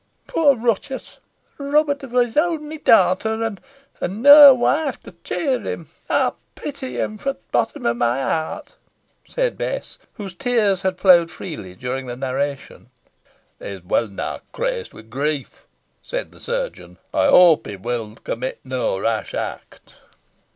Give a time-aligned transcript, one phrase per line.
[0.25, 1.19] "Poor Ruchot!
[1.59, 3.59] Robb'd o' his ownly dowter an
[4.23, 5.89] neaw woife to cheer him!
[6.09, 8.73] Ey pity him fro' t' bottom o' my heart,"
[9.27, 12.89] said Bess, whose tears had flowed freely during the narration.
[13.59, 15.67] "He is wellnigh crazed with grief,"
[16.01, 16.97] said the chirurgeon.
[17.13, 19.99] "I hope he will commit no rash act."